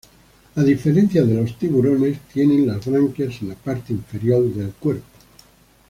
A 0.55 0.63
diferencia 0.63 1.23
de 1.23 1.35
los 1.35 1.59
tiburones 1.59 2.21
tienen 2.33 2.65
las 2.65 2.83
branquias 2.83 3.39
en 3.43 3.49
la 3.49 3.53
parte 3.55 3.93
inferior 3.93 4.51
del 4.51 4.71
cuerpo. 4.71 5.05